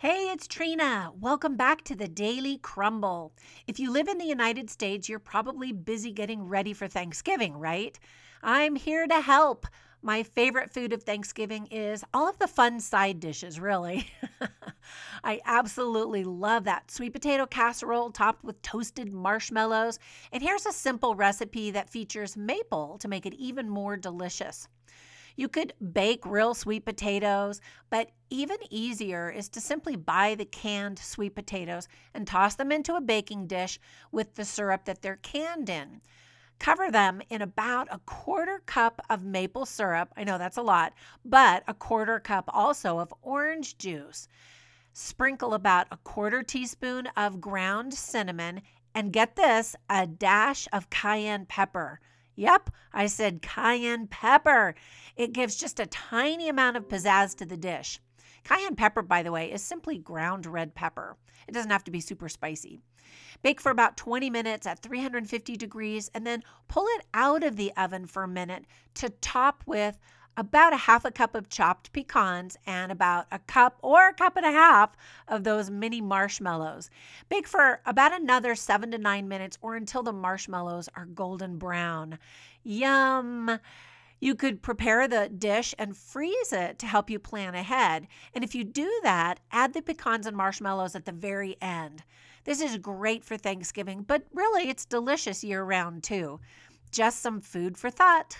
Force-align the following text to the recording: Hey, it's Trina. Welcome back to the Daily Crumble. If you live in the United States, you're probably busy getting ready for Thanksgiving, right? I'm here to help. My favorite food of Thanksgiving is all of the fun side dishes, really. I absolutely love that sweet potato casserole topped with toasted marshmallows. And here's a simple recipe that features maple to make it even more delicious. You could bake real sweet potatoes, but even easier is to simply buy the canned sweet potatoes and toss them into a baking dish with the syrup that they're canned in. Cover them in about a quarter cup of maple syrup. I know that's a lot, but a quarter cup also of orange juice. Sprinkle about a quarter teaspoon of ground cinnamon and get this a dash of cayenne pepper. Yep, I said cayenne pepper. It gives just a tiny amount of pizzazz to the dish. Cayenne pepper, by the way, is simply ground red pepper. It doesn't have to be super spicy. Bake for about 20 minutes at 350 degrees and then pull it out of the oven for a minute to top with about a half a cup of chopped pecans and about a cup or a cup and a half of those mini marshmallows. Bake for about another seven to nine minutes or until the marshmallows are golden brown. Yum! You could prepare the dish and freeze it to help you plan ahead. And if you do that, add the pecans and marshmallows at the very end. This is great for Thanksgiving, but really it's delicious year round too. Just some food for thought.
Hey, 0.00 0.30
it's 0.30 0.46
Trina. 0.46 1.10
Welcome 1.18 1.56
back 1.56 1.82
to 1.82 1.96
the 1.96 2.06
Daily 2.06 2.58
Crumble. 2.58 3.32
If 3.66 3.80
you 3.80 3.90
live 3.90 4.06
in 4.06 4.18
the 4.18 4.24
United 4.24 4.70
States, 4.70 5.08
you're 5.08 5.18
probably 5.18 5.72
busy 5.72 6.12
getting 6.12 6.44
ready 6.44 6.72
for 6.72 6.86
Thanksgiving, 6.86 7.56
right? 7.56 7.98
I'm 8.40 8.76
here 8.76 9.08
to 9.08 9.20
help. 9.20 9.66
My 10.00 10.22
favorite 10.22 10.72
food 10.72 10.92
of 10.92 11.02
Thanksgiving 11.02 11.66
is 11.72 12.04
all 12.14 12.28
of 12.28 12.38
the 12.38 12.46
fun 12.46 12.78
side 12.78 13.18
dishes, 13.18 13.58
really. 13.58 14.08
I 15.24 15.40
absolutely 15.44 16.22
love 16.22 16.62
that 16.62 16.92
sweet 16.92 17.12
potato 17.12 17.44
casserole 17.46 18.12
topped 18.12 18.44
with 18.44 18.62
toasted 18.62 19.12
marshmallows. 19.12 19.98
And 20.30 20.44
here's 20.44 20.66
a 20.66 20.72
simple 20.72 21.16
recipe 21.16 21.72
that 21.72 21.90
features 21.90 22.36
maple 22.36 22.98
to 22.98 23.08
make 23.08 23.26
it 23.26 23.34
even 23.34 23.68
more 23.68 23.96
delicious. 23.96 24.68
You 25.38 25.46
could 25.48 25.72
bake 25.92 26.26
real 26.26 26.52
sweet 26.52 26.84
potatoes, 26.84 27.60
but 27.90 28.10
even 28.28 28.56
easier 28.70 29.30
is 29.30 29.48
to 29.50 29.60
simply 29.60 29.94
buy 29.94 30.34
the 30.34 30.44
canned 30.44 30.98
sweet 30.98 31.36
potatoes 31.36 31.86
and 32.12 32.26
toss 32.26 32.56
them 32.56 32.72
into 32.72 32.96
a 32.96 33.00
baking 33.00 33.46
dish 33.46 33.78
with 34.10 34.34
the 34.34 34.44
syrup 34.44 34.84
that 34.86 35.00
they're 35.00 35.20
canned 35.22 35.70
in. 35.70 36.00
Cover 36.58 36.90
them 36.90 37.22
in 37.30 37.40
about 37.40 37.86
a 37.92 38.00
quarter 38.00 38.64
cup 38.66 39.00
of 39.08 39.22
maple 39.22 39.64
syrup. 39.64 40.12
I 40.16 40.24
know 40.24 40.38
that's 40.38 40.56
a 40.56 40.62
lot, 40.62 40.92
but 41.24 41.62
a 41.68 41.74
quarter 41.74 42.18
cup 42.18 42.46
also 42.48 42.98
of 42.98 43.14
orange 43.22 43.78
juice. 43.78 44.26
Sprinkle 44.92 45.54
about 45.54 45.86
a 45.92 45.98
quarter 45.98 46.42
teaspoon 46.42 47.06
of 47.16 47.40
ground 47.40 47.94
cinnamon 47.94 48.60
and 48.92 49.12
get 49.12 49.36
this 49.36 49.76
a 49.88 50.04
dash 50.04 50.66
of 50.72 50.90
cayenne 50.90 51.46
pepper. 51.46 52.00
Yep, 52.38 52.70
I 52.92 53.08
said 53.08 53.42
cayenne 53.42 54.06
pepper. 54.06 54.76
It 55.16 55.32
gives 55.32 55.56
just 55.56 55.80
a 55.80 55.86
tiny 55.86 56.48
amount 56.48 56.76
of 56.76 56.86
pizzazz 56.86 57.34
to 57.38 57.44
the 57.44 57.56
dish. 57.56 57.98
Cayenne 58.44 58.76
pepper, 58.76 59.02
by 59.02 59.24
the 59.24 59.32
way, 59.32 59.50
is 59.50 59.60
simply 59.60 59.98
ground 59.98 60.46
red 60.46 60.72
pepper. 60.72 61.16
It 61.48 61.52
doesn't 61.52 61.72
have 61.72 61.82
to 61.82 61.90
be 61.90 61.98
super 61.98 62.28
spicy. 62.28 62.78
Bake 63.42 63.60
for 63.60 63.70
about 63.70 63.96
20 63.96 64.30
minutes 64.30 64.68
at 64.68 64.78
350 64.78 65.56
degrees 65.56 66.12
and 66.14 66.24
then 66.24 66.44
pull 66.68 66.86
it 66.86 67.06
out 67.12 67.42
of 67.42 67.56
the 67.56 67.72
oven 67.76 68.06
for 68.06 68.22
a 68.22 68.28
minute 68.28 68.66
to 68.94 69.08
top 69.08 69.64
with 69.66 69.98
about 70.38 70.72
a 70.72 70.76
half 70.76 71.04
a 71.04 71.10
cup 71.10 71.34
of 71.34 71.48
chopped 71.48 71.92
pecans 71.92 72.56
and 72.64 72.92
about 72.92 73.26
a 73.32 73.40
cup 73.40 73.76
or 73.82 74.08
a 74.08 74.14
cup 74.14 74.36
and 74.36 74.46
a 74.46 74.52
half 74.52 74.96
of 75.26 75.42
those 75.42 75.68
mini 75.68 76.00
marshmallows. 76.00 76.88
Bake 77.28 77.48
for 77.48 77.80
about 77.84 78.18
another 78.18 78.54
seven 78.54 78.92
to 78.92 78.98
nine 78.98 79.26
minutes 79.26 79.58
or 79.60 79.74
until 79.74 80.04
the 80.04 80.12
marshmallows 80.12 80.88
are 80.94 81.06
golden 81.06 81.58
brown. 81.58 82.20
Yum! 82.62 83.58
You 84.20 84.36
could 84.36 84.62
prepare 84.62 85.08
the 85.08 85.28
dish 85.28 85.74
and 85.76 85.96
freeze 85.96 86.52
it 86.52 86.78
to 86.78 86.86
help 86.86 87.10
you 87.10 87.18
plan 87.18 87.56
ahead. 87.56 88.06
And 88.32 88.44
if 88.44 88.54
you 88.54 88.62
do 88.62 89.00
that, 89.02 89.40
add 89.50 89.72
the 89.72 89.82
pecans 89.82 90.26
and 90.26 90.36
marshmallows 90.36 90.94
at 90.94 91.04
the 91.04 91.12
very 91.12 91.56
end. 91.60 92.04
This 92.44 92.60
is 92.60 92.78
great 92.78 93.24
for 93.24 93.36
Thanksgiving, 93.36 94.02
but 94.02 94.22
really 94.32 94.68
it's 94.68 94.84
delicious 94.84 95.42
year 95.42 95.64
round 95.64 96.04
too. 96.04 96.38
Just 96.92 97.22
some 97.22 97.40
food 97.40 97.76
for 97.76 97.90
thought. 97.90 98.38